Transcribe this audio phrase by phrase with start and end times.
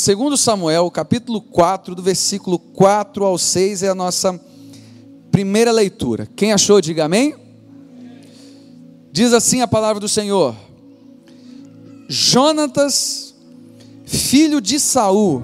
[0.00, 4.40] Segundo Samuel, capítulo 4, do versículo 4 ao 6 é a nossa
[5.30, 6.26] primeira leitura.
[6.34, 7.34] Quem achou, diga amém.
[9.12, 10.56] Diz assim a palavra do Senhor:
[12.08, 13.34] Jonatas,
[14.06, 15.42] filho de Saul,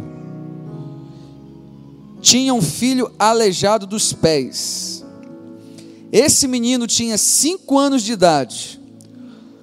[2.23, 5.05] tinha um filho aleijado dos pés.
[6.11, 8.81] Esse menino tinha cinco anos de idade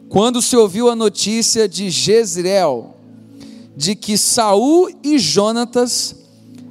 [0.07, 2.92] quando se ouviu a notícia de Jezreel,
[3.76, 6.16] de que Saul e Jonatas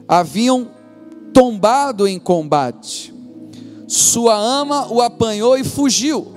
[0.06, 0.70] haviam
[1.33, 3.12] tombado em combate.
[3.88, 6.33] Sua ama o apanhou e fugiu.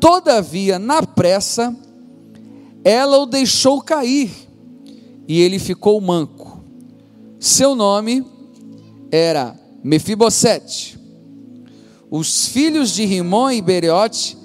[0.00, 1.74] Todavia, na pressa,
[2.84, 4.30] ela o deixou cair
[5.26, 6.62] e ele ficou manco.
[7.40, 8.24] Seu nome
[9.10, 10.98] era Mefibosete.
[12.10, 14.36] Os filhos de Rimon e Bereote,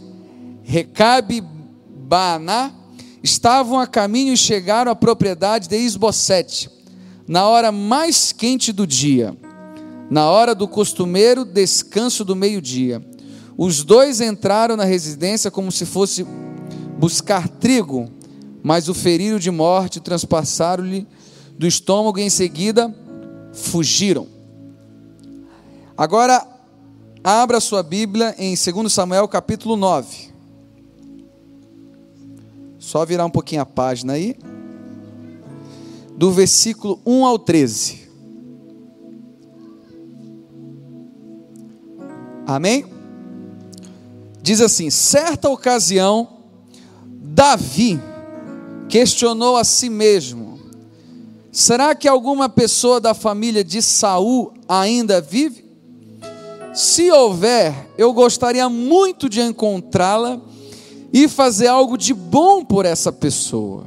[0.63, 2.73] Recabe Baaná,
[3.23, 6.69] estavam a caminho e chegaram à propriedade de Isbosete,
[7.27, 9.35] na hora mais quente do dia,
[10.09, 13.03] na hora do costumeiro descanso do meio-dia.
[13.57, 16.25] Os dois entraram na residência como se fosse
[16.97, 18.09] buscar trigo,
[18.63, 21.07] mas o feriram de morte, transpassaram-lhe
[21.57, 22.93] do estômago e em seguida
[23.53, 24.27] fugiram.
[25.97, 26.47] Agora,
[27.21, 30.28] abra sua Bíblia em 2 Samuel capítulo 9.
[32.89, 34.35] Só virar um pouquinho a página aí.
[36.17, 38.09] Do versículo 1 ao 13.
[42.47, 42.83] Amém?
[44.41, 46.39] Diz assim: certa ocasião,
[47.05, 48.01] Davi
[48.89, 50.59] questionou a si mesmo:
[51.51, 55.63] será que alguma pessoa da família de Saul ainda vive?
[56.73, 60.48] Se houver, eu gostaria muito de encontrá-la
[61.11, 63.85] e fazer algo de bom por essa pessoa,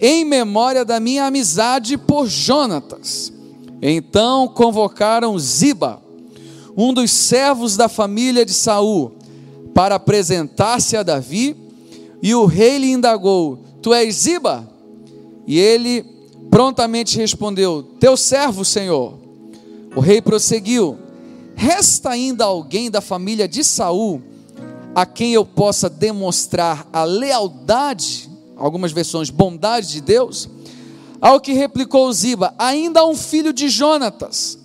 [0.00, 3.32] em memória da minha amizade por Jonatas.
[3.80, 6.02] Então convocaram Ziba,
[6.76, 9.12] um dos servos da família de Saul,
[9.74, 11.56] para apresentar-se a Davi,
[12.22, 14.68] e o rei lhe indagou: Tu és Ziba?
[15.46, 16.04] E ele
[16.50, 19.18] prontamente respondeu: Teu servo, Senhor.
[19.94, 20.98] O rei prosseguiu:
[21.54, 24.22] Resta ainda alguém da família de Saul
[24.94, 30.48] a quem eu possa demonstrar a lealdade, algumas versões, bondade de Deus?
[31.20, 34.58] Ao que replicou Ziba: Ainda há um filho de Jonatas,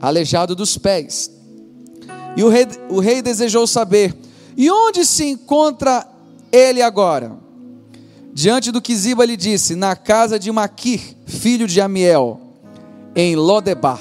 [0.00, 1.30] aleijado dos pés.
[2.36, 4.16] E o rei, o rei desejou saber
[4.56, 6.06] e onde se encontra
[6.52, 7.38] ele agora?
[8.32, 12.40] Diante do que Ziba lhe disse, na casa de Maquir, filho de Amiel,
[13.14, 14.00] em Lodebar.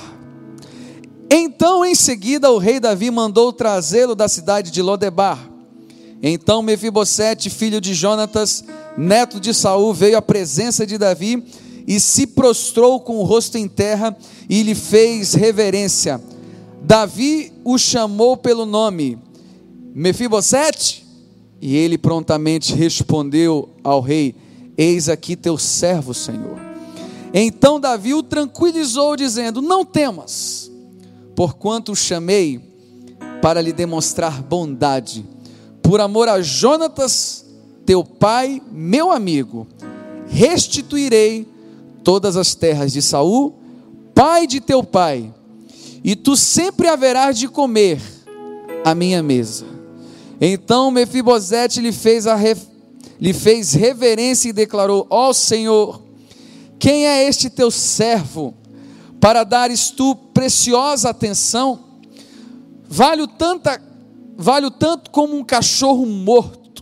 [1.31, 5.49] Então, em seguida, o rei Davi mandou trazê-lo da cidade de Lodebar.
[6.22, 8.63] Então Mefibosete, filho de Jonatas,
[8.97, 11.44] neto de Saul, veio à presença de Davi
[11.88, 14.16] e se prostrou com o rosto em terra
[14.50, 16.22] e lhe fez reverência.
[16.81, 19.18] Davi o chamou pelo nome
[19.94, 21.06] Mefibosete?
[21.62, 24.36] E ele prontamente respondeu ao rei:
[24.78, 26.57] Eis aqui teu servo, Senhor.
[27.34, 30.72] Então Davi o tranquilizou, dizendo: Não temas,
[31.36, 32.62] porquanto o chamei
[33.41, 35.25] para lhe demonstrar bondade,
[35.89, 37.44] por amor a Jonatas,
[37.83, 39.66] teu pai, meu amigo,
[40.27, 41.47] restituirei
[42.03, 43.55] todas as terras de Saul,
[44.13, 45.33] pai de teu pai,
[46.03, 48.00] e tu sempre haverás de comer
[48.85, 49.66] a minha mesa.
[50.39, 52.38] Então Mefibosete lhe fez, a
[53.19, 56.03] lhe fez reverência e declarou: Ó oh, Senhor,
[56.77, 58.53] quem é este teu servo
[59.19, 61.79] para dares tu preciosa atenção?
[62.88, 63.88] Vale tanta
[64.39, 66.81] vale tanto como um cachorro morto.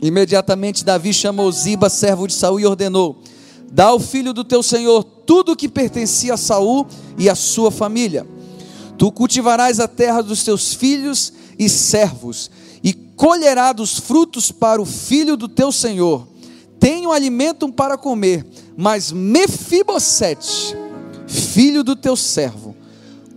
[0.00, 3.22] Imediatamente Davi chamou Ziba, servo de Saul, e ordenou:
[3.70, 6.86] Dá ao filho do teu senhor tudo o que pertencia a Saul
[7.18, 8.26] e a sua família.
[8.96, 12.50] Tu cultivarás a terra dos teus filhos e servos,
[12.82, 16.26] e colherá dos frutos para o filho do teu senhor.
[16.80, 18.44] Tenho alimento para comer,
[18.76, 20.74] mas Mefibosete,
[21.28, 22.74] filho do teu servo,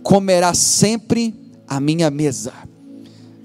[0.02, 1.34] comerá sempre
[1.68, 2.52] a minha mesa.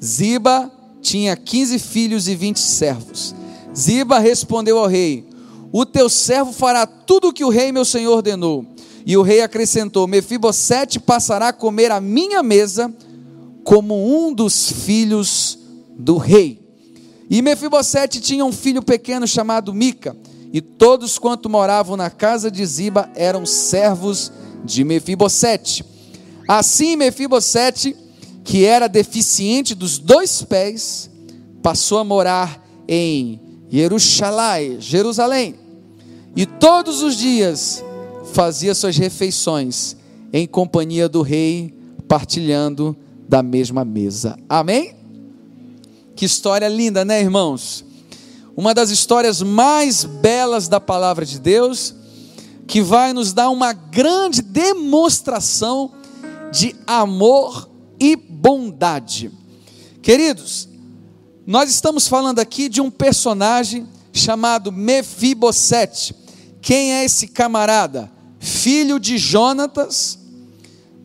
[0.04, 0.72] Ziba
[1.02, 3.36] tinha quinze filhos e vinte servos.
[3.76, 5.26] Ziba respondeu ao rei:
[5.72, 8.66] O teu servo fará tudo o que o rei meu senhor ordenou.
[9.06, 12.94] E o rei acrescentou: Mefibosete passará a comer a minha mesa
[13.64, 15.58] como um dos filhos
[15.98, 16.60] do rei.
[17.30, 20.18] E Mefibosete tinha um filho pequeno chamado Mica,
[20.52, 24.32] e todos quanto moravam na casa de Ziba eram servos
[24.66, 25.86] de Mefibosete.
[26.48, 27.96] Assim Mefibosete,
[28.52, 31.10] que era deficiente dos dois pés,
[31.64, 33.40] passou a morar em
[33.70, 35.56] Jerusalém, Jerusalém.
[36.36, 37.82] E todos os dias
[38.34, 39.96] fazia suas refeições
[40.34, 41.74] em companhia do rei,
[42.10, 42.94] partilhando
[43.26, 44.38] da mesma mesa.
[44.50, 44.96] Amém?
[46.14, 47.86] Que história linda, né, irmãos?
[48.54, 51.96] Uma das histórias mais belas da palavra de Deus,
[52.68, 55.90] que vai nos dar uma grande demonstração
[56.52, 57.71] de amor
[58.02, 59.32] e bondade.
[60.02, 60.68] Queridos,
[61.46, 66.16] nós estamos falando aqui de um personagem chamado Mefibosete.
[66.64, 68.12] Quem é esse camarada?
[68.40, 70.18] Filho de Jonatas,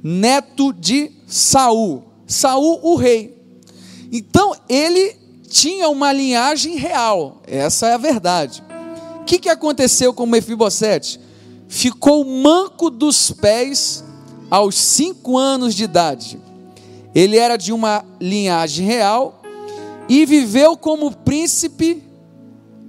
[0.02, 2.02] neto de Saul.
[2.26, 3.36] Saul, o rei.
[4.10, 5.14] Então, ele
[5.50, 8.64] tinha uma linhagem real, essa é a verdade.
[9.20, 11.20] O que, que aconteceu com Mefibosete?
[11.68, 14.02] Ficou manco dos pés
[14.50, 16.45] aos cinco anos de idade.
[17.16, 19.40] Ele era de uma linhagem real
[20.06, 22.02] e viveu como príncipe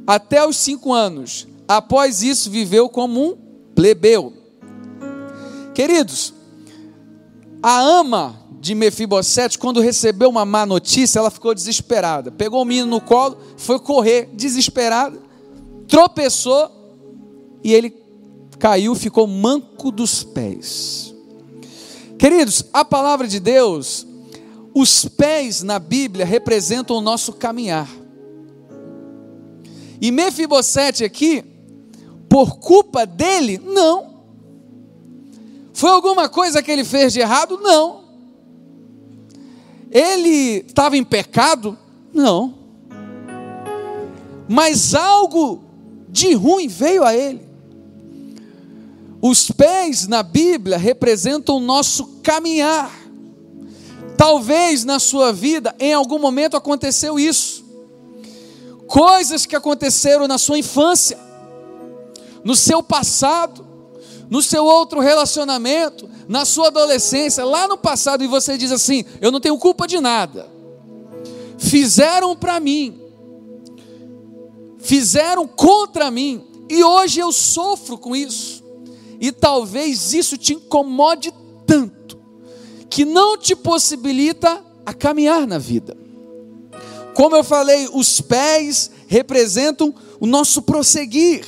[0.05, 1.47] até os cinco anos.
[1.65, 3.37] Após isso, viveu como um
[3.73, 4.33] plebeu.
[5.73, 6.33] Queridos,
[7.63, 12.29] a ama de Mefibosete, quando recebeu uma má notícia, ela ficou desesperada.
[12.29, 15.17] Pegou o menino no colo, foi correr, desesperada,
[15.87, 16.69] tropeçou
[17.63, 17.95] e ele
[18.59, 21.15] caiu, ficou manco dos pés.
[22.19, 24.05] Queridos, a palavra de Deus,
[24.79, 27.89] os pés na Bíblia representam o nosso caminhar.
[29.99, 31.43] E Mefibosete aqui,
[32.29, 34.17] por culpa dele, não.
[35.73, 37.57] Foi alguma coisa que ele fez de errado?
[37.59, 38.03] Não.
[39.89, 41.75] Ele estava em pecado?
[42.13, 42.53] Não.
[44.47, 45.63] Mas algo
[46.07, 47.41] de ruim veio a ele.
[49.19, 52.96] Os pés na Bíblia representam o nosso caminhar.
[54.17, 57.63] Talvez na sua vida, em algum momento aconteceu isso.
[58.87, 61.19] Coisas que aconteceram na sua infância,
[62.43, 63.67] no seu passado,
[64.29, 69.31] no seu outro relacionamento, na sua adolescência, lá no passado, e você diz assim: Eu
[69.31, 70.49] não tenho culpa de nada.
[71.57, 72.99] Fizeram para mim,
[74.79, 78.63] fizeram contra mim, e hoje eu sofro com isso.
[79.19, 81.33] E talvez isso te incomode
[81.65, 81.96] tanto,
[82.89, 85.95] que não te possibilita a caminhar na vida.
[87.13, 91.45] Como eu falei, os pés representam o nosso prosseguir.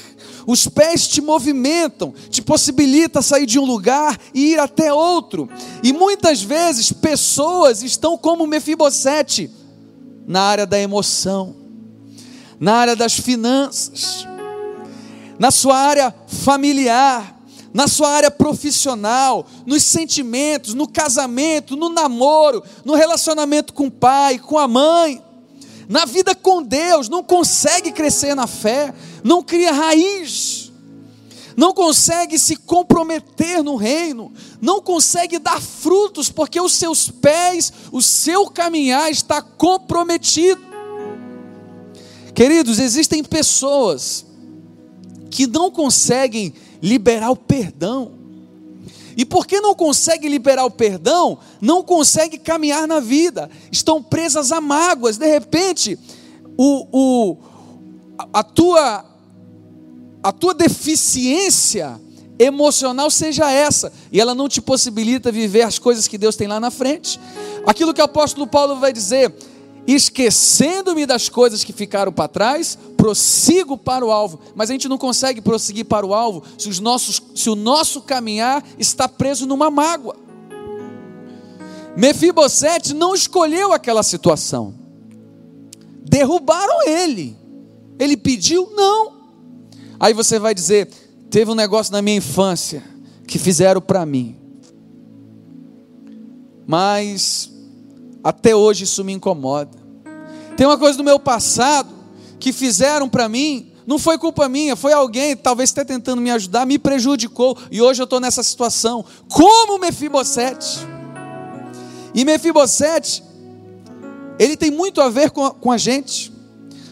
[0.48, 5.48] Os pés te movimentam, te possibilita sair de um lugar e ir até outro.
[5.84, 9.52] E muitas vezes pessoas estão como Mefibosete
[10.28, 11.56] na área da emoção,
[12.60, 14.28] na área das finanças,
[15.38, 17.39] na sua área familiar,
[17.74, 24.40] na sua área profissional, nos sentimentos, no casamento, no namoro, no relacionamento com o pai,
[24.40, 25.22] com a mãe,
[25.88, 28.94] na vida com Deus, não consegue crescer na fé,
[29.24, 30.72] não cria raiz,
[31.56, 34.32] não consegue se comprometer no reino,
[34.62, 40.62] não consegue dar frutos, porque os seus pés, o seu caminhar está comprometido.
[42.34, 44.26] Queridos, existem pessoas
[45.30, 48.12] que não conseguem liberar o perdão.
[49.18, 54.62] E porque não consegue liberar o perdão, não consegue caminhar na vida, estão presas a
[54.62, 55.18] mágoas.
[55.18, 56.00] De repente,
[56.58, 57.38] o, o,
[58.32, 59.06] a, tua,
[60.24, 62.00] a tua deficiência
[62.40, 66.60] emocional seja essa, e ela não te possibilita viver as coisas que Deus tem lá
[66.60, 67.20] na frente.
[67.68, 69.36] Aquilo que o apóstolo Paulo vai dizer:
[69.86, 74.42] esquecendo-me das coisas que ficaram para trás, prossigo para o alvo.
[74.54, 78.02] Mas a gente não consegue prosseguir para o alvo se, os nossos, se o nosso
[78.02, 80.18] caminhar está preso numa mágoa.
[81.96, 84.74] Mefibosete não escolheu aquela situação.
[86.04, 87.38] Derrubaram ele.
[87.98, 88.70] Ele pediu?
[88.76, 89.14] Não.
[89.98, 90.90] Aí você vai dizer:
[91.30, 92.84] teve um negócio na minha infância
[93.26, 94.36] que fizeram para mim.
[96.68, 97.50] Mas
[98.22, 99.78] até hoje isso me incomoda.
[100.58, 101.99] Tem uma coisa do meu passado
[102.40, 106.66] que fizeram para mim, não foi culpa minha, foi alguém, talvez até tentando me ajudar,
[106.66, 109.04] me prejudicou, e hoje eu estou nessa situação.
[109.28, 110.80] Como Mefibosete.
[112.14, 113.24] E Mefibosete,
[114.38, 116.32] ele tem muito a ver com a, com a gente,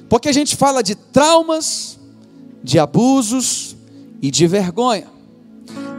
[0.09, 1.99] porque a gente fala de traumas,
[2.63, 3.75] de abusos
[4.21, 5.07] e de vergonha.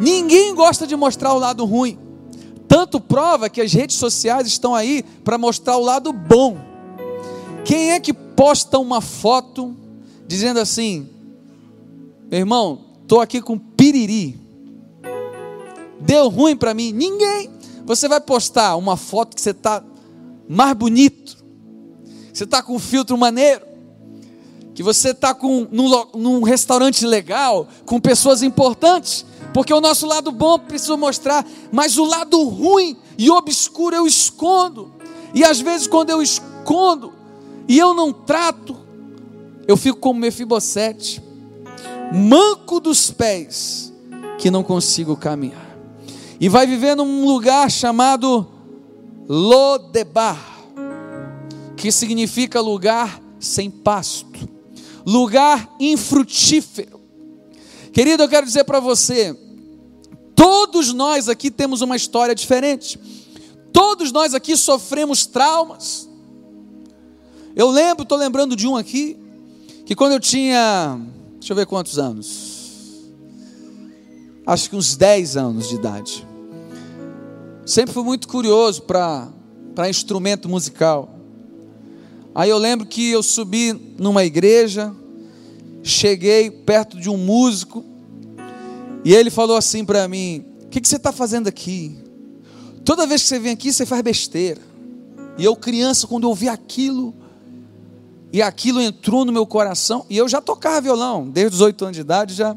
[0.00, 1.98] Ninguém gosta de mostrar o lado ruim.
[2.66, 6.67] Tanto prova que as redes sociais estão aí para mostrar o lado bom.
[7.68, 9.76] Quem é que posta uma foto
[10.26, 11.06] dizendo assim:
[12.30, 14.40] meu irmão, estou aqui com piriri,
[16.00, 16.92] deu ruim para mim?
[16.92, 17.50] Ninguém.
[17.84, 19.84] Você vai postar uma foto que você está
[20.48, 21.44] mais bonito,
[22.32, 23.66] você está com um filtro maneiro,
[24.74, 30.32] que você está com num, num restaurante legal, com pessoas importantes, Porque o nosso lado
[30.32, 34.90] bom precisa mostrar, mas o lado ruim e obscuro eu escondo.
[35.34, 37.17] E às vezes, quando eu escondo
[37.68, 38.74] e eu não trato,
[39.66, 41.22] eu fico como Mefibosete,
[42.14, 43.92] manco dos pés,
[44.38, 45.76] que não consigo caminhar.
[46.40, 48.46] E vai viver num lugar chamado
[49.28, 50.58] Lodebar,
[51.76, 54.48] que significa lugar sem pasto,
[55.04, 56.98] lugar infrutífero.
[57.92, 59.38] Querido, eu quero dizer para você,
[60.34, 62.98] todos nós aqui temos uma história diferente.
[63.72, 66.07] Todos nós aqui sofremos traumas.
[67.54, 69.16] Eu lembro, estou lembrando de um aqui,
[69.84, 71.00] que quando eu tinha,
[71.38, 73.08] deixa eu ver quantos anos,
[74.46, 76.26] acho que uns 10 anos de idade.
[77.66, 79.30] Sempre fui muito curioso para
[79.88, 81.14] instrumento musical.
[82.34, 84.94] Aí eu lembro que eu subi numa igreja,
[85.82, 87.84] cheguei perto de um músico,
[89.04, 91.96] e ele falou assim para mim: O que, que você está fazendo aqui?
[92.84, 94.60] Toda vez que você vem aqui, você faz besteira.
[95.36, 97.14] E eu, criança, quando eu ouvi aquilo,
[98.32, 101.96] e aquilo entrou no meu coração, e eu já tocava violão, desde os oito anos
[101.96, 102.56] de idade, já,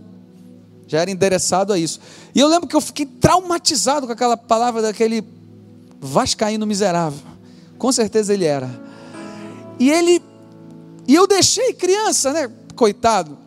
[0.85, 1.99] já era endereçado a isso.
[2.35, 5.23] E eu lembro que eu fiquei traumatizado com aquela palavra daquele
[5.99, 7.19] vascaíno miserável.
[7.77, 8.69] Com certeza ele era.
[9.79, 10.21] E ele,
[11.07, 12.51] e eu deixei criança, né?
[12.75, 13.37] Coitado.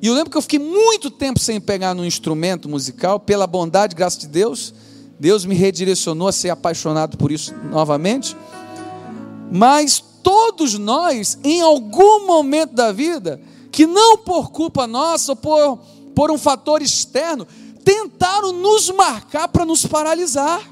[0.00, 3.94] E eu lembro que eu fiquei muito tempo sem pegar no instrumento musical, pela bondade,
[3.94, 4.74] graça de Deus.
[5.18, 8.36] Deus me redirecionou a ser apaixonado por isso novamente.
[9.50, 15.78] Mas todos nós, em algum momento da vida, que não por culpa nossa, ou por,
[16.14, 17.46] por um fator externo,
[17.84, 20.62] tentaram nos marcar para nos paralisar.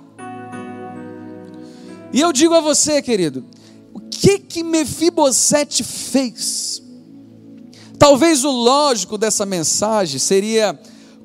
[2.12, 3.45] E eu digo a você, querido,
[4.11, 6.83] que que Mefibosete fez?
[7.99, 10.78] Talvez o lógico dessa mensagem seria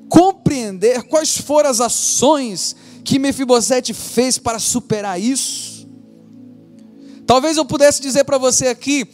[0.08, 5.65] compreender quais foram as ações que Mefibosete fez para superar isso.
[7.26, 9.06] Talvez eu pudesse dizer para você aqui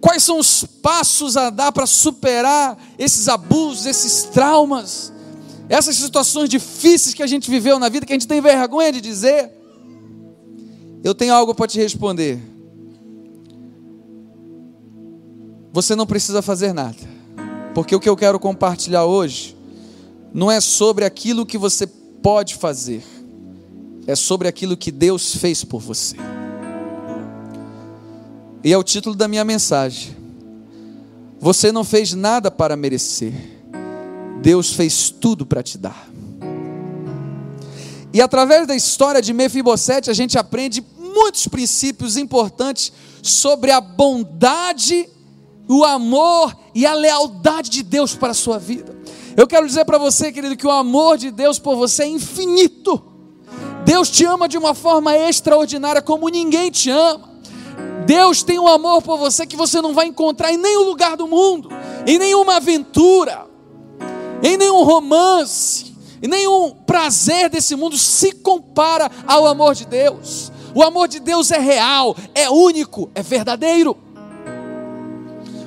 [0.00, 5.12] quais são os passos a dar para superar esses abusos, esses traumas,
[5.68, 9.00] essas situações difíceis que a gente viveu na vida que a gente tem vergonha de
[9.00, 9.50] dizer.
[11.02, 12.54] Eu tenho algo para te responder.
[15.74, 16.96] você não precisa fazer nada,
[17.74, 19.56] porque o que eu quero compartilhar hoje
[20.32, 23.02] não é sobre aquilo que você pode fazer,
[24.06, 26.14] é sobre aquilo que Deus fez por você.
[28.64, 30.16] E é o título da minha mensagem.
[31.38, 33.34] Você não fez nada para merecer,
[34.40, 36.08] Deus fez tudo para te dar.
[38.12, 42.92] E através da história de Mefibosete, a gente aprende muitos princípios importantes
[43.22, 45.08] sobre a bondade
[45.68, 48.94] o amor e a lealdade de Deus para a sua vida.
[49.36, 53.02] Eu quero dizer para você, querido, que o amor de Deus por você é infinito.
[53.84, 57.33] Deus te ama de uma forma extraordinária como ninguém te ama.
[58.04, 61.26] Deus tem um amor por você que você não vai encontrar em nenhum lugar do
[61.26, 61.70] mundo,
[62.06, 63.46] em nenhuma aventura,
[64.42, 70.52] em nenhum romance, em nenhum prazer desse mundo se compara ao amor de Deus.
[70.74, 73.96] O amor de Deus é real, é único, é verdadeiro.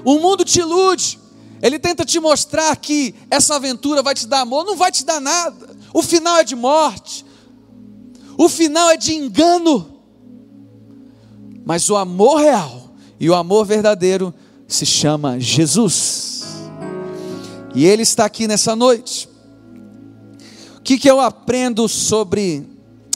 [0.04, 1.20] O mundo te ilude.
[1.62, 5.20] Ele tenta te mostrar que essa aventura vai te dar amor, não vai te dar
[5.20, 5.76] nada.
[5.94, 7.26] O final é de morte.
[8.38, 9.97] O final é de engano.
[11.68, 14.34] Mas o amor real e o amor verdadeiro
[14.70, 16.46] se chama Jesus.
[17.76, 19.28] E ele está aqui nessa noite.
[20.78, 22.66] O que, que eu aprendo sobre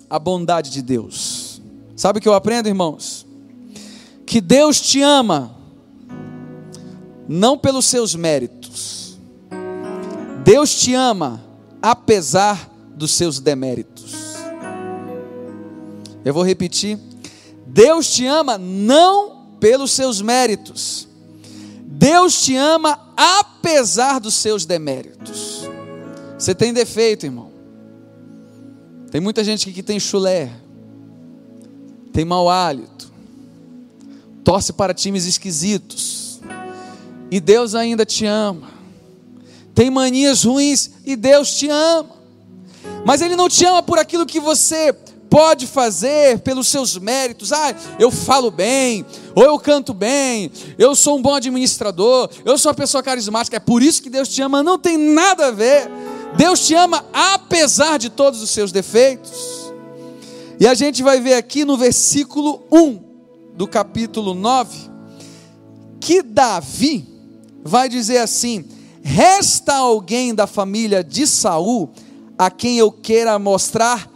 [0.10, 1.62] a bondade de Deus?
[1.96, 3.25] Sabe o que eu aprendo, irmãos?
[4.25, 5.55] Que Deus te ama
[7.29, 9.17] não pelos seus méritos.
[10.43, 11.41] Deus te ama
[11.81, 14.13] apesar dos seus deméritos.
[16.25, 17.11] Eu vou repetir.
[17.74, 21.08] Deus te ama não pelos seus méritos.
[21.86, 25.70] Deus te ama apesar dos seus deméritos.
[26.38, 27.50] Você tem defeito, irmão.
[29.10, 30.51] Tem muita gente aqui que tem chulé,
[32.12, 33.12] tem mau hálito,
[34.44, 36.42] torce para times esquisitos
[37.30, 38.70] e Deus ainda te ama.
[39.74, 42.10] Tem manias ruins e Deus te ama.
[43.06, 44.94] Mas Ele não te ama por aquilo que você
[45.32, 47.54] pode fazer, pelos seus méritos.
[47.54, 52.70] Ah, eu falo bem, ou eu canto bem, eu sou um bom administrador, eu sou
[52.70, 53.56] uma pessoa carismática.
[53.56, 54.62] É por isso que Deus te ama.
[54.62, 55.90] Não tem nada a ver.
[56.36, 59.72] Deus te ama apesar de todos os seus defeitos.
[60.60, 63.00] E a gente vai ver aqui no versículo 1
[63.56, 64.92] do capítulo 9
[66.02, 67.08] que Davi
[67.64, 68.66] vai dizer assim:
[69.02, 71.90] Resta alguém da família de Saul
[72.38, 74.11] a quem eu queira mostrar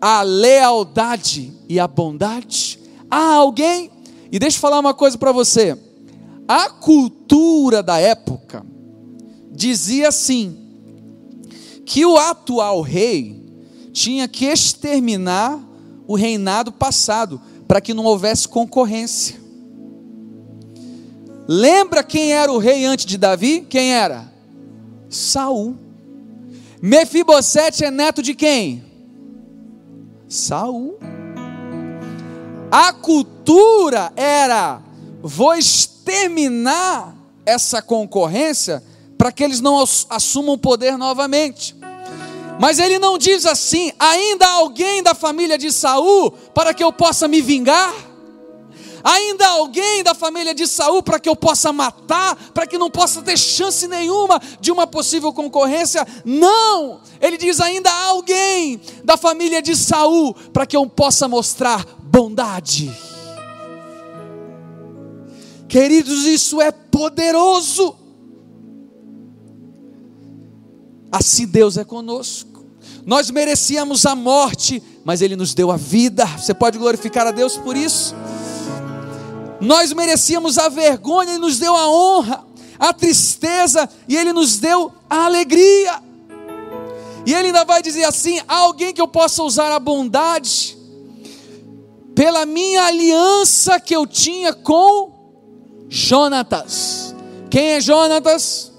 [0.00, 2.78] a lealdade e a bondade?
[3.10, 3.90] Há alguém?
[4.30, 5.76] E deixa eu falar uma coisa para você.
[6.46, 8.64] A cultura da época
[9.50, 10.56] dizia assim:
[11.84, 13.42] que o atual rei
[13.92, 15.58] tinha que exterminar
[16.06, 19.38] o reinado passado, para que não houvesse concorrência.
[21.46, 23.66] Lembra quem era o rei antes de Davi?
[23.68, 24.32] Quem era?
[25.08, 25.76] Saul.
[26.80, 28.84] Mefibosete é neto de quem?
[30.28, 30.98] Saul.
[32.70, 34.82] A cultura era:
[35.22, 37.14] vou exterminar
[37.46, 38.82] essa concorrência
[39.16, 41.74] para que eles não assumam o poder novamente.
[42.60, 47.26] Mas ele não diz assim: ainda alguém da família de Saul para que eu possa
[47.26, 48.07] me vingar?
[49.02, 53.22] Ainda alguém da família de Saul para que eu possa matar, para que não possa
[53.22, 56.06] ter chance nenhuma de uma possível concorrência.
[56.24, 57.00] Não!
[57.20, 62.90] Ele diz ainda alguém da família de Saul para que eu possa mostrar bondade.
[65.68, 67.94] Queridos, isso é poderoso.
[71.12, 72.64] Assim Deus é conosco.
[73.04, 76.26] Nós merecíamos a morte, mas Ele nos deu a vida.
[76.26, 78.14] Você pode glorificar a Deus por isso?
[79.60, 82.44] Nós merecíamos a vergonha, Ele nos deu a honra,
[82.78, 86.02] a tristeza, e Ele nos deu a alegria.
[87.26, 90.78] E Ele ainda vai dizer assim: há alguém que eu possa usar a bondade,
[92.14, 95.12] pela minha aliança que eu tinha com
[95.88, 97.14] Jonatas.
[97.50, 98.72] Quem é Jonatas?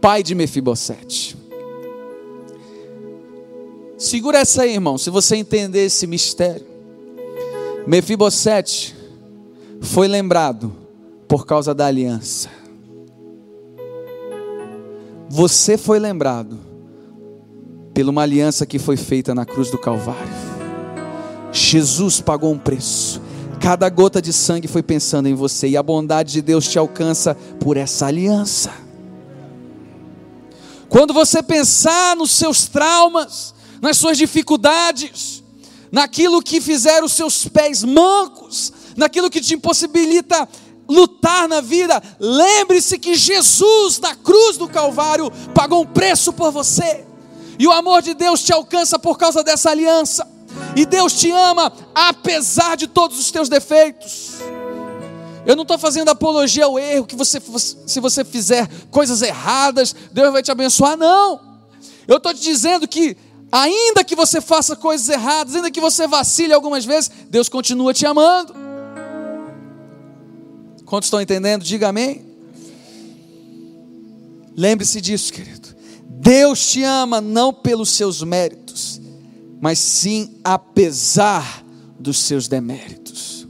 [0.00, 1.36] Pai de Mefibosete.
[3.98, 6.69] Segura essa aí, irmão, se você entender esse mistério.
[7.90, 8.94] Mefibosete
[9.80, 10.72] foi lembrado
[11.26, 12.48] por causa da aliança.
[15.28, 16.56] Você foi lembrado
[17.92, 20.22] pela uma aliança que foi feita na cruz do Calvário.
[21.50, 23.20] Jesus pagou um preço.
[23.60, 27.34] Cada gota de sangue foi pensando em você e a bondade de Deus te alcança
[27.58, 28.70] por essa aliança.
[30.88, 35.39] Quando você pensar nos seus traumas, nas suas dificuldades,
[35.90, 40.48] naquilo que fizeram os seus pés mancos, naquilo que te impossibilita
[40.88, 42.02] lutar na vida.
[42.18, 47.04] Lembre-se que Jesus, na cruz do Calvário, pagou um preço por você,
[47.58, 50.26] e o amor de Deus te alcança por causa dessa aliança,
[50.76, 54.34] e Deus te ama apesar de todos os teus defeitos.
[55.46, 57.40] Eu não estou fazendo apologia ao erro, que você,
[57.86, 61.40] se você fizer coisas erradas, Deus vai te abençoar, não.
[62.06, 63.16] Eu estou te dizendo que
[63.52, 68.06] Ainda que você faça coisas erradas, ainda que você vacile algumas vezes, Deus continua te
[68.06, 68.54] amando.
[70.84, 71.64] Quantos estão entendendo?
[71.64, 72.26] Diga amém.
[74.56, 75.68] Lembre-se disso, querido.
[76.04, 79.00] Deus te ama não pelos seus méritos,
[79.60, 81.64] mas sim apesar
[81.98, 83.46] dos seus deméritos.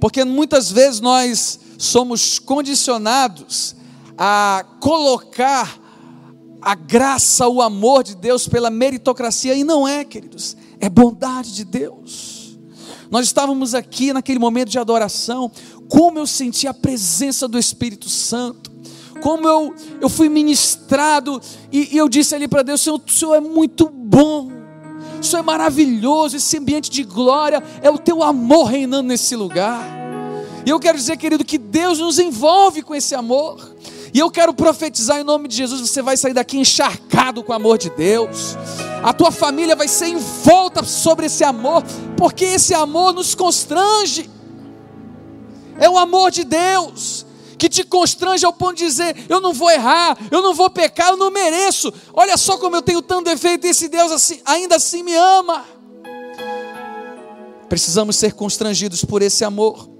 [0.00, 3.74] Porque muitas vezes nós somos condicionados
[4.16, 5.87] a colocar
[6.68, 11.64] a graça, o amor de Deus pela meritocracia, e não é, queridos, é bondade de
[11.64, 12.58] Deus.
[13.10, 15.50] Nós estávamos aqui naquele momento de adoração,
[15.88, 18.70] como eu senti a presença do Espírito Santo,
[19.22, 21.40] como eu, eu fui ministrado,
[21.72, 24.50] e, e eu disse ali para Deus: Senhor, o Senhor é muito bom,
[25.18, 29.82] o Senhor é maravilhoso, esse ambiente de glória, é o teu amor reinando nesse lugar.
[30.66, 33.74] E eu quero dizer, querido, que Deus nos envolve com esse amor.
[34.12, 37.54] E eu quero profetizar em nome de Jesus: você vai sair daqui encharcado com o
[37.54, 38.56] amor de Deus.
[39.02, 41.82] A tua família vai ser envolta sobre esse amor,
[42.16, 44.28] porque esse amor nos constrange.
[45.78, 47.26] É o amor de Deus
[47.58, 51.10] que te constrange ao ponto de dizer: eu não vou errar, eu não vou pecar,
[51.10, 51.92] eu não mereço.
[52.14, 55.64] Olha só como eu tenho tanto defeito e esse Deus assim, ainda assim me ama.
[57.68, 59.90] Precisamos ser constrangidos por esse amor.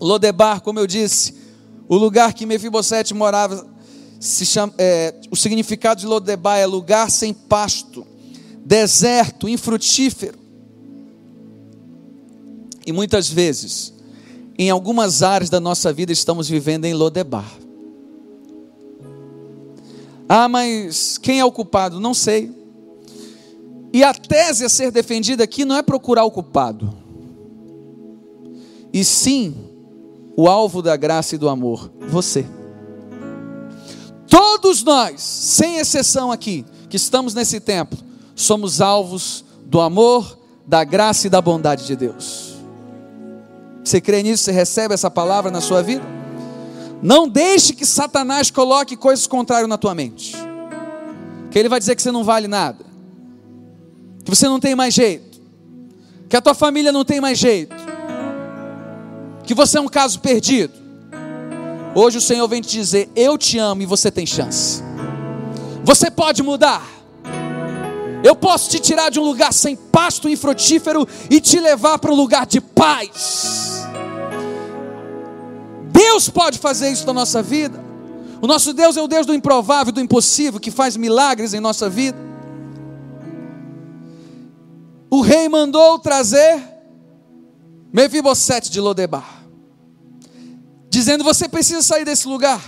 [0.00, 1.34] Lodebar, como eu disse,
[1.88, 3.66] o lugar que Mefibosete morava,
[4.20, 8.06] se chama, é, o significado de Lodebar é lugar sem pasto,
[8.64, 10.38] deserto, infrutífero.
[12.86, 13.94] E muitas vezes,
[14.58, 17.50] em algumas áreas da nossa vida, estamos vivendo em Lodebar.
[20.28, 21.98] Ah, mas quem é o culpado?
[21.98, 22.52] Não sei.
[23.92, 26.94] E a tese a ser defendida aqui não é procurar o culpado,
[28.92, 29.67] e sim
[30.40, 31.90] o alvo da graça e do amor?
[32.10, 32.46] Você.
[34.28, 37.98] Todos nós, sem exceção aqui, que estamos nesse templo,
[38.36, 42.54] somos alvos do amor, da graça e da bondade de Deus.
[43.82, 44.44] Você crê nisso?
[44.44, 46.04] Você recebe essa palavra na sua vida?
[47.02, 50.36] Não deixe que Satanás coloque coisas contrárias na tua mente.
[51.50, 52.86] Que ele vai dizer que você não vale nada.
[54.24, 55.40] Que você não tem mais jeito.
[56.28, 57.87] Que a tua família não tem mais jeito.
[59.48, 60.74] Que você é um caso perdido.
[61.94, 64.82] Hoje o Senhor vem te dizer: Eu te amo e você tem chance.
[65.82, 66.86] Você pode mudar.
[68.22, 72.14] Eu posso te tirar de um lugar sem pasto infrutífero e te levar para um
[72.14, 73.86] lugar de paz.
[75.90, 77.82] Deus pode fazer isso na nossa vida.
[78.42, 81.88] O nosso Deus é o Deus do improvável, do impossível, que faz milagres em nossa
[81.88, 82.18] vida.
[85.08, 86.62] O rei mandou trazer
[87.90, 89.37] Mefibosete de Lodebar,
[90.98, 92.60] dizendo: Você precisa sair desse lugar.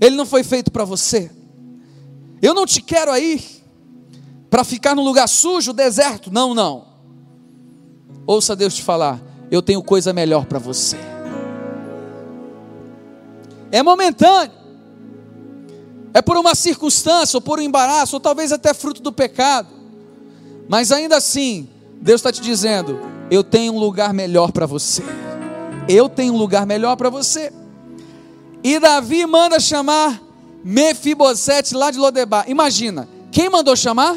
[0.00, 1.30] Ele não foi feito para você.
[2.40, 3.42] Eu não te quero aí
[4.50, 6.32] para ficar num lugar sujo, deserto.
[6.32, 6.86] Não, não.
[8.26, 10.96] Ouça Deus te falar: Eu tenho coisa melhor para você.
[13.70, 14.64] É momentâneo.
[16.14, 19.68] É por uma circunstância, ou por um embaraço, ou talvez até fruto do pecado.
[20.68, 21.68] Mas ainda assim,
[22.00, 22.98] Deus está te dizendo:
[23.30, 25.02] Eu tenho um lugar melhor para você.
[25.88, 27.52] Eu tenho um lugar melhor para você.
[28.62, 30.22] E Davi manda chamar
[30.64, 32.48] Mefibosete lá de Lodebar.
[32.48, 34.16] Imagina, quem mandou chamar?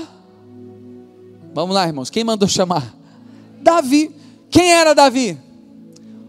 [1.54, 2.96] Vamos lá, irmãos, quem mandou chamar?
[3.62, 4.16] Davi.
[4.50, 5.38] Quem era Davi?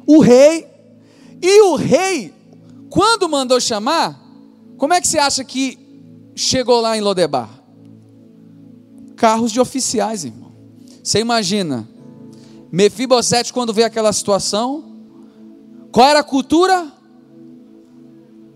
[0.06, 0.66] O rei.
[1.40, 2.34] E o rei,
[2.90, 4.20] quando mandou chamar,
[4.76, 5.78] como é que você acha que
[6.34, 7.48] chegou lá em Lodebar?
[9.14, 10.52] Carros de oficiais, irmão.
[11.02, 11.88] Você imagina,
[12.72, 14.97] Mefibosete, quando vê aquela situação,
[15.98, 16.92] qual era a cultura?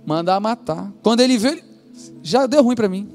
[0.07, 0.92] mandar matar.
[1.02, 1.64] Quando ele ele,
[2.22, 3.12] já deu ruim para mim.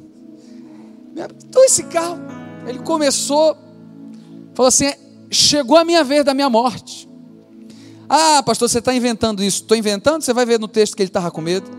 [1.48, 2.20] Então esse carro,
[2.68, 3.56] ele começou,
[4.54, 4.92] falou assim:
[5.32, 7.08] chegou a minha vez da minha morte.
[8.10, 9.62] Ah, pastor, você está inventando isso.
[9.62, 11.72] Estou inventando, você vai ver no texto que ele estava com medo.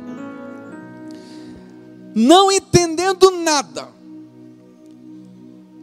[2.15, 3.89] Não entendendo nada.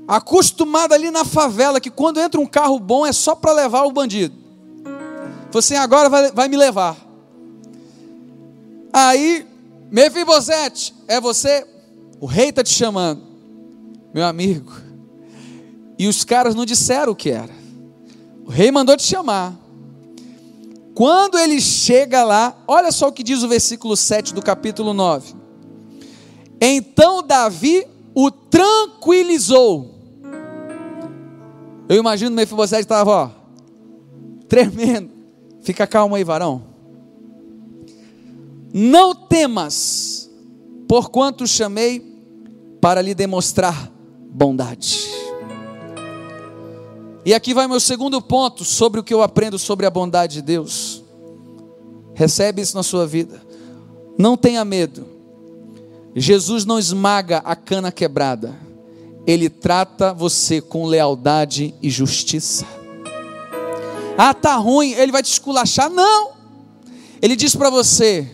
[0.08, 3.91] Acostumado ali na favela, que quando entra um carro bom é só para levar o
[3.91, 4.45] bandido.
[5.56, 6.98] Você assim, agora vai, vai me levar.
[8.91, 9.48] Aí,
[9.89, 11.65] Mefibosete, é você?
[12.20, 13.24] O rei está te chamando,
[14.13, 14.74] meu amigo.
[15.98, 17.54] E os caras não disseram o que era.
[18.46, 19.58] O rei mandou te chamar.
[20.94, 25.36] Quando ele chega lá, olha só o que diz o versículo 7 do capítulo 9.
[26.60, 29.96] Então Davi o tranquilizou.
[31.88, 33.30] Eu imagino Mefibosete estava, ó,
[34.50, 35.14] tremendo.
[35.65, 36.62] Fica calmo aí, varão.
[38.71, 40.30] Não temas,
[40.88, 41.99] porquanto chamei
[42.80, 43.91] para lhe demonstrar
[44.30, 45.10] bondade.
[47.25, 50.41] E aqui vai meu segundo ponto sobre o que eu aprendo sobre a bondade de
[50.43, 51.04] Deus.
[52.13, 53.41] Recebe isso na sua vida.
[54.19, 55.08] Não tenha medo.
[56.15, 58.56] Jesus não esmaga a cana quebrada.
[59.25, 62.85] Ele trata você com lealdade e justiça.
[64.17, 65.89] Ah, tá ruim, ele vai te esculachar?
[65.89, 66.32] Não.
[67.21, 68.30] Ele diz para você: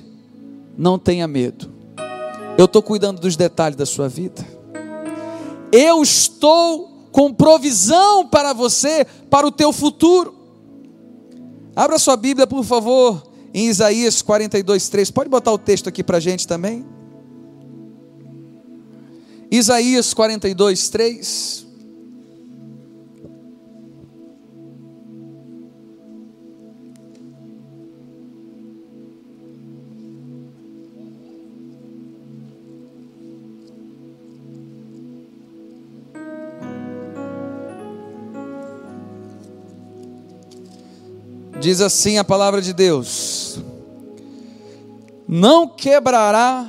[0.77, 1.71] não tenha medo.
[2.57, 4.45] Eu estou cuidando dos detalhes da sua vida.
[5.71, 10.35] Eu estou com provisão para você, para o teu futuro.
[11.75, 15.11] Abra sua Bíblia, por favor, em Isaías 42, 3.
[15.11, 16.85] Pode botar o texto aqui para a gente também.
[19.49, 21.67] Isaías 42, 3.
[41.61, 43.59] Diz assim a palavra de Deus:
[45.27, 46.67] Não quebrará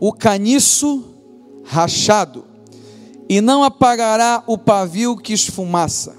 [0.00, 1.04] o caniço
[1.62, 2.46] rachado,
[3.28, 6.16] e não apagará o pavio que esfumaça.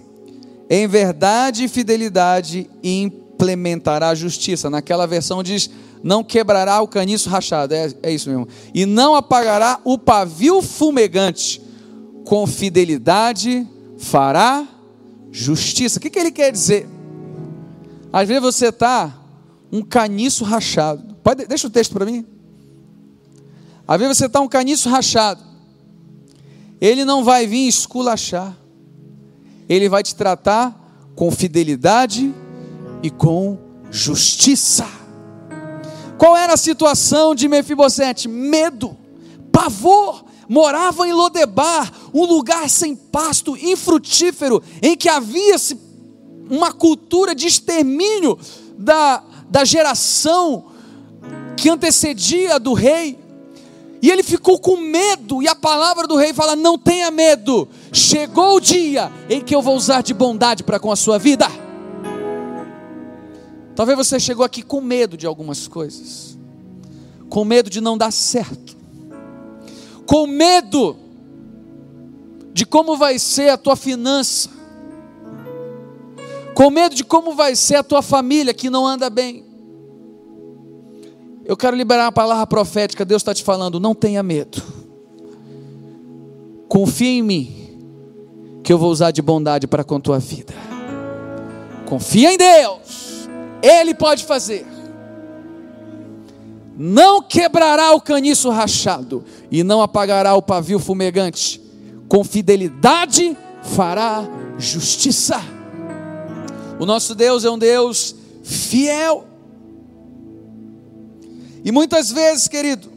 [0.70, 4.70] Em verdade e fidelidade implementará a justiça.
[4.70, 5.68] Naquela versão diz:
[6.04, 7.74] Não quebrará o caniço rachado.
[7.74, 8.48] É, é isso mesmo.
[8.72, 11.60] E não apagará o pavio fumegante.
[12.24, 14.68] Com fidelidade fará
[15.32, 15.98] justiça.
[15.98, 16.95] O que, que ele quer dizer?
[18.16, 19.14] Às vezes você está
[19.70, 21.18] um caniço rachado.
[21.22, 22.26] Pode, deixa o texto para mim.
[23.86, 25.44] Às vezes você está um caniço rachado.
[26.80, 28.56] Ele não vai vir esculachar.
[29.68, 32.34] Ele vai te tratar com fidelidade
[33.04, 33.58] e com
[33.92, 34.88] justiça.
[36.18, 38.30] Qual era a situação de Mefibosete?
[38.30, 38.96] Medo,
[39.52, 40.24] pavor.
[40.48, 45.76] Morava em Lodebar, um lugar sem pasto, infrutífero, em que havia-se
[46.50, 48.38] uma cultura de extermínio
[48.78, 50.66] da, da geração
[51.56, 53.18] que antecedia do rei.
[54.02, 58.58] E ele ficou com medo, e a palavra do rei fala: Não tenha medo, chegou
[58.58, 61.48] o dia em que eu vou usar de bondade para com a sua vida.
[63.76, 66.38] Talvez você chegou aqui com medo de algumas coisas,
[67.30, 68.78] com medo de não dar certo,
[70.06, 70.96] com medo
[72.54, 74.50] de como vai ser a tua finança,
[76.56, 79.44] com medo de como vai ser a tua família que não anda bem.
[81.44, 83.04] Eu quero liberar uma palavra profética.
[83.04, 84.64] Deus está te falando: não tenha medo.
[86.70, 90.54] Confia em mim, que eu vou usar de bondade para com a tua vida.
[91.86, 93.30] Confia em Deus,
[93.62, 94.66] Ele pode fazer.
[96.78, 101.62] Não quebrará o caniço rachado e não apagará o pavio fumegante.
[102.08, 104.26] Com fidelidade fará
[104.58, 105.55] justiça.
[106.80, 109.28] O nosso Deus é um Deus fiel.
[111.64, 112.90] E muitas vezes, querido,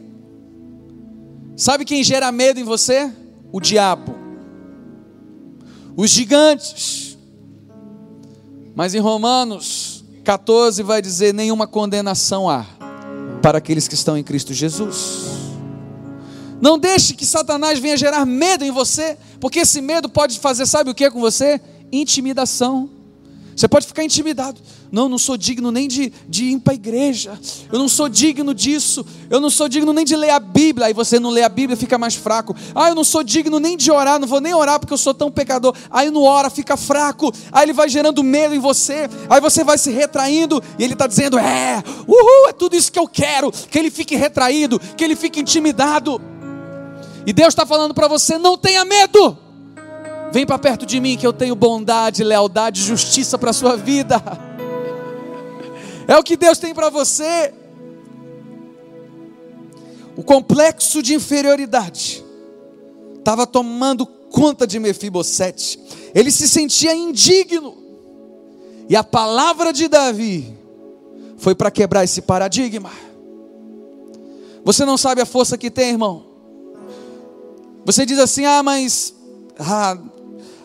[1.55, 3.11] sabe quem gera medo em você?
[3.51, 4.15] O diabo.
[5.95, 7.17] Os gigantes.
[8.75, 12.65] Mas em Romanos 14 vai dizer: nenhuma condenação há
[13.41, 15.39] para aqueles que estão em Cristo Jesus.
[16.61, 20.89] Não deixe que Satanás venha gerar medo em você, porque esse medo pode fazer, sabe
[20.89, 21.59] o que com você?
[21.91, 22.98] Intimidação.
[23.59, 24.57] Você pode ficar intimidado.
[24.89, 27.37] Não, não sou digno nem de, de ir para a igreja.
[27.69, 29.05] Eu não sou digno disso.
[29.29, 30.87] Eu não sou digno nem de ler a Bíblia.
[30.87, 32.55] Aí você não lê a Bíblia, fica mais fraco.
[32.73, 34.17] Ah, eu não sou digno nem de orar.
[34.17, 35.75] Não vou nem orar porque eu sou tão pecador.
[35.91, 37.33] Aí não ora, fica fraco.
[37.51, 39.09] Aí ele vai gerando medo em você.
[39.29, 40.63] Aí você vai se retraindo.
[40.77, 43.51] E ele está dizendo: É, uhul, é tudo isso que eu quero.
[43.51, 46.21] Que ele fique retraído, que ele fique intimidado.
[47.25, 49.48] E Deus está falando para você: não tenha medo.
[50.31, 54.21] Vem para perto de mim que eu tenho bondade, lealdade, justiça para a sua vida.
[56.07, 57.53] É o que Deus tem para você.
[60.15, 62.23] O complexo de inferioridade
[63.17, 65.79] estava tomando conta de Mefibosete.
[66.13, 67.77] Ele se sentia indigno.
[68.87, 70.57] E a palavra de Davi
[71.37, 72.91] foi para quebrar esse paradigma.
[74.63, 76.25] Você não sabe a força que tem, irmão.
[77.85, 79.13] Você diz assim: "Ah, mas
[79.59, 79.97] ah,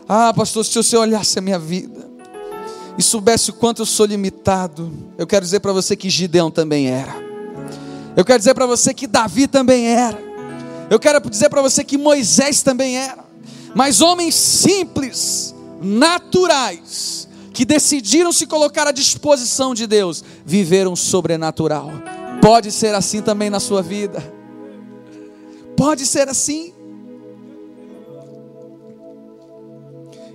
[0.08, 2.08] ah, pastor, se você olhasse a minha vida
[2.98, 6.88] e soubesse o quanto eu sou limitado, eu quero dizer para você que Gideão também
[6.88, 7.14] era.
[8.16, 10.18] Eu quero dizer para você que Davi também era.
[10.90, 13.24] Eu quero dizer para você que Moisés também era.
[13.74, 21.90] Mas homens simples, naturais, que decidiram se colocar à disposição de Deus, viveram sobrenatural.
[22.42, 24.22] Pode ser assim também na sua vida.
[25.76, 26.73] Pode ser assim.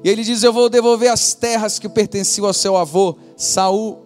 [0.04, 4.06] E ele diz: Eu vou devolver as terras que pertenciam ao seu avô, Saul.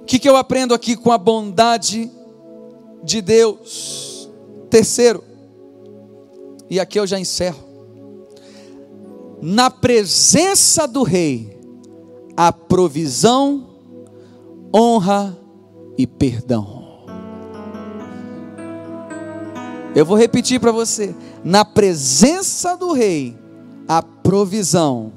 [0.00, 2.10] O que, que eu aprendo aqui com a bondade
[3.02, 4.28] de Deus?
[4.68, 5.22] Terceiro,
[6.68, 7.62] e aqui eu já encerro.
[9.40, 11.58] Na presença do rei,
[12.36, 13.68] a provisão,
[14.74, 15.38] honra
[15.96, 16.82] e perdão.
[19.94, 23.36] Eu vou repetir para você na presença do rei,
[23.88, 25.12] a provisão,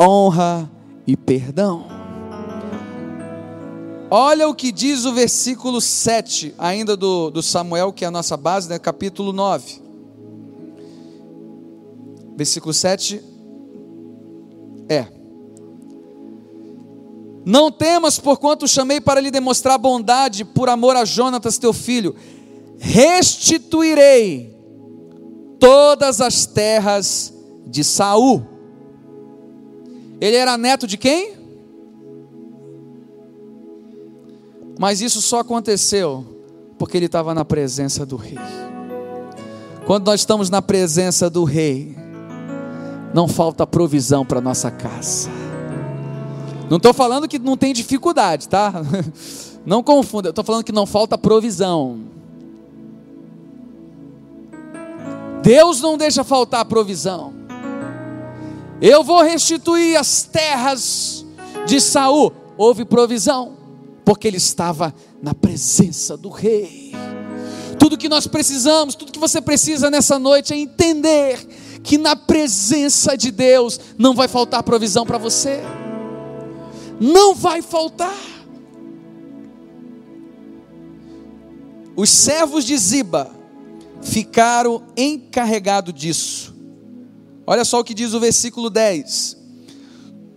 [0.00, 0.70] honra
[1.06, 1.86] e perdão.
[4.10, 8.36] Olha o que diz o versículo 7, ainda do, do Samuel, que é a nossa
[8.36, 8.78] base, né?
[8.78, 9.82] capítulo 9.
[12.36, 13.22] Versículo 7
[14.88, 15.06] é:
[17.44, 22.14] Não temas, porquanto chamei para lhe demonstrar bondade por amor a Jonatas, teu filho,
[22.78, 24.53] restituirei
[25.64, 27.32] todas as terras
[27.66, 28.46] de Saul.
[30.20, 31.32] Ele era neto de quem?
[34.78, 36.22] Mas isso só aconteceu
[36.78, 38.38] porque ele estava na presença do rei.
[39.86, 41.96] Quando nós estamos na presença do rei,
[43.14, 45.30] não falta provisão para nossa casa.
[46.68, 48.72] Não estou falando que não tem dificuldade, tá?
[49.64, 52.13] Não confunda, estou falando que não falta provisão.
[55.44, 57.34] Deus não deixa faltar a provisão.
[58.80, 61.22] Eu vou restituir as terras
[61.66, 62.32] de Saul.
[62.56, 63.54] Houve provisão,
[64.06, 66.92] porque ele estava na presença do rei.
[67.78, 71.46] Tudo que nós precisamos, tudo que você precisa nessa noite é entender
[71.82, 75.60] que na presença de Deus não vai faltar provisão para você.
[76.98, 78.16] Não vai faltar.
[81.94, 83.43] Os servos de Ziba
[84.04, 86.54] ficaram encarregados disso.
[87.46, 89.36] Olha só o que diz o versículo 10: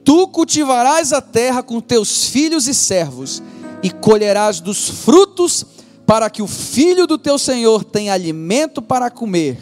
[0.04, 3.44] Tu cultivarás a terra com teus filhos e servos,
[3.84, 5.66] e colherás dos frutos,
[6.06, 9.60] para que o filho do teu senhor tenha alimento para comer.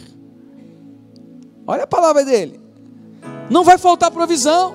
[1.66, 2.60] Olha a palavra dele.
[3.50, 4.74] Não vai faltar provisão.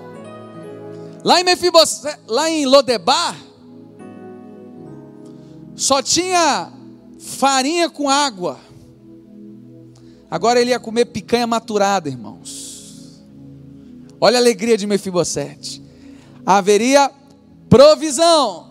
[1.24, 3.38] Lá em Mefibosé, lá em Lodebar,
[5.76, 6.72] só tinha
[7.20, 8.60] farinha com água.
[10.32, 13.22] Agora ele ia comer picanha maturada, irmãos.
[14.20, 15.84] Olha a alegria de Mefibosete.
[16.46, 17.12] Haveria
[17.70, 18.70] provisão.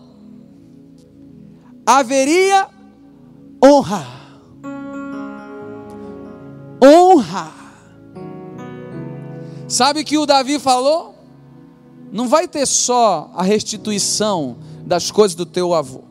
[1.85, 2.67] Haveria
[3.63, 4.07] honra.
[6.83, 7.51] Honra.
[9.67, 11.13] Sabe que o Davi falou?
[12.11, 16.05] Não vai ter só a restituição das coisas do teu avô.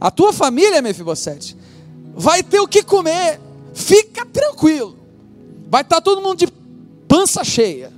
[0.00, 1.54] A tua família, Mefibosete,
[2.14, 3.38] vai ter o que comer.
[3.74, 4.98] Fica tranquilo.
[5.68, 6.46] Vai estar todo mundo de
[7.08, 7.92] pança cheia.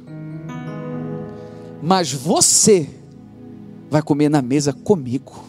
[1.83, 2.89] Mas você
[3.91, 5.45] vai comer na mesa comigo.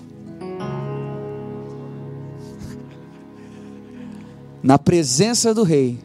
[4.62, 6.00] Na presença do rei,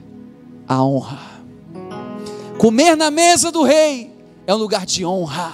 [0.69, 1.19] a honra.
[2.59, 4.15] Comer na mesa do rei
[4.47, 5.53] é um lugar de honra.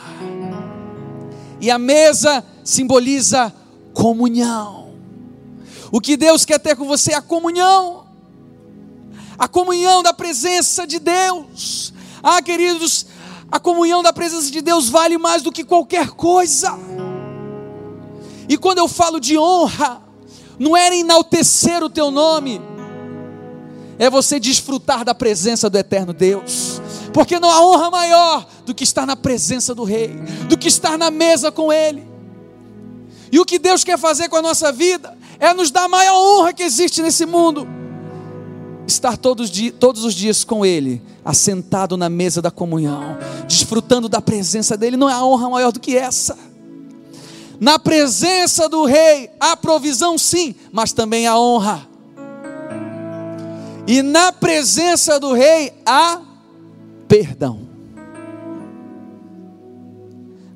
[1.60, 3.52] E a mesa simboliza
[3.94, 4.90] comunhão.
[5.90, 8.05] O que Deus quer ter com você é a comunhão.
[9.38, 11.92] A comunhão da presença de Deus.
[12.22, 13.06] Ah, queridos,
[13.50, 16.76] a comunhão da presença de Deus vale mais do que qualquer coisa.
[18.48, 20.02] E quando eu falo de honra,
[20.58, 22.60] não era enaltecer o teu nome,
[23.98, 26.80] é você desfrutar da presença do eterno Deus,
[27.12, 30.16] porque não há honra maior do que estar na presença do Rei,
[30.48, 32.06] do que estar na mesa com Ele.
[33.30, 36.14] E o que Deus quer fazer com a nossa vida é nos dar a maior
[36.14, 37.66] honra que existe nesse mundo.
[38.86, 44.76] Estar todos, todos os dias com Ele, assentado na mesa da comunhão, desfrutando da presença
[44.76, 46.38] dEle, não há honra maior do que essa.
[47.58, 51.88] Na presença do Rei, há provisão sim, mas também há honra.
[53.86, 56.20] E na presença do rei há
[57.06, 57.68] perdão.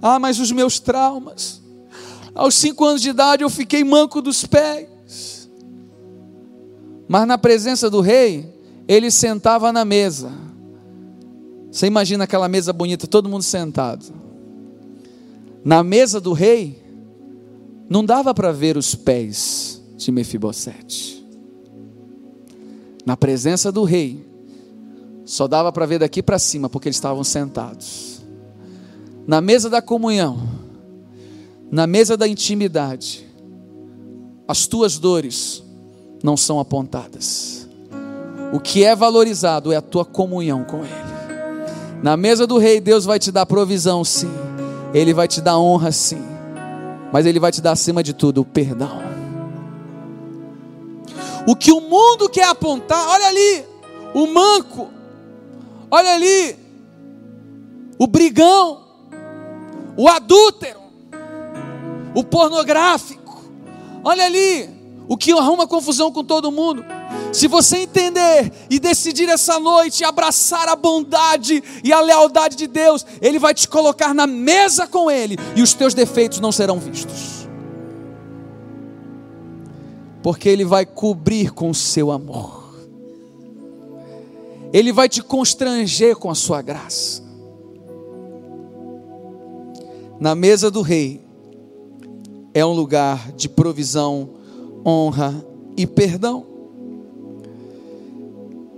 [0.03, 1.63] Ah, mas os meus traumas.
[2.35, 4.89] Aos cinco anos de idade eu fiquei manco dos pés.
[7.11, 8.55] Mas na presença do rei,
[8.87, 10.31] ele sentava na mesa.
[11.69, 14.07] Você imagina aquela mesa bonita, todo mundo sentado.
[15.65, 16.81] Na mesa do rei,
[17.89, 21.19] não dava para ver os pés de Mefibosete
[23.05, 24.25] na presença do rei,
[25.25, 28.23] só dava para ver daqui para cima, porque eles estavam sentados.
[29.27, 30.49] Na mesa da comunhão,
[31.73, 33.27] na mesa da intimidade,
[34.47, 35.61] as tuas dores
[36.23, 37.69] não são apontadas.
[38.53, 41.11] O que é valorizado é a tua comunhão com Ele.
[42.03, 44.31] Na mesa do rei, Deus vai te dar provisão, sim.
[44.93, 46.23] Ele vai te dar honra, sim.
[47.13, 49.03] Mas Ele vai te dar, acima de tudo, o perdão.
[51.47, 53.65] O que o mundo quer apontar, olha ali,
[54.15, 54.89] o manco,
[55.91, 56.57] olha ali,
[57.99, 58.83] o brigão,
[59.97, 60.81] o adúltero,
[62.15, 63.43] o pornográfico,
[64.05, 64.80] olha ali,
[65.11, 66.83] o que arruma confusão com todo mundo.
[67.33, 73.05] Se você entender e decidir essa noite abraçar a bondade e a lealdade de Deus,
[73.21, 77.41] Ele vai te colocar na mesa com Ele e os teus defeitos não serão vistos
[80.23, 82.75] porque Ele vai cobrir com o seu amor,
[84.73, 87.23] Ele vai te constranger com a sua graça.
[90.19, 91.21] Na mesa do Rei
[92.53, 94.40] é um lugar de provisão,
[94.85, 95.45] honra
[95.77, 96.47] e perdão.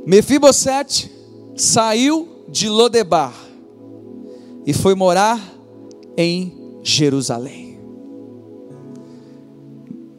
[0.06, 1.10] Mefibosete
[1.56, 3.34] saiu de Lodebar
[4.66, 5.40] e foi morar
[6.16, 7.78] em Jerusalém.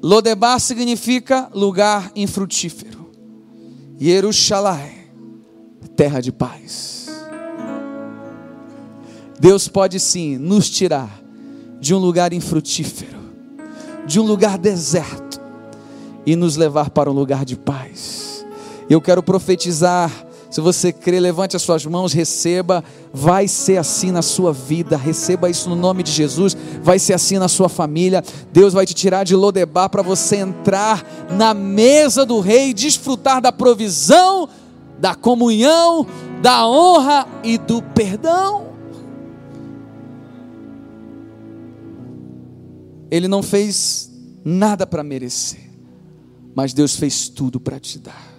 [0.02, 3.10] Lodebar significa lugar infrutífero.
[4.02, 5.08] Yerushalai,
[5.96, 7.08] terra de paz.
[9.40, 11.22] Deus pode sim nos tirar
[11.80, 13.20] de um lugar infrutífero,
[14.06, 15.23] de um lugar deserto
[16.26, 18.46] e nos levar para um lugar de paz.
[18.90, 20.12] Eu quero profetizar
[20.54, 22.84] se você crê, levante as suas mãos, receba.
[23.12, 24.96] Vai ser assim na sua vida.
[24.96, 26.56] Receba isso no nome de Jesus.
[26.84, 28.24] Vai ser assim na sua família.
[28.52, 33.52] Deus vai te tirar de Lodebar para você entrar na mesa do rei, desfrutar da
[33.52, 34.48] provisão,
[35.00, 36.06] da comunhão,
[36.40, 38.68] da honra e do perdão.
[43.10, 44.12] Ele não fez
[44.46, 45.68] nada para merecer,
[46.56, 48.33] mas Deus fez tudo para te dar.